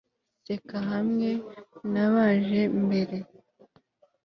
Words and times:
seka 0.45 0.79
hamwe 0.91 1.29
nabaje 1.91 2.61
mbere 2.83 3.17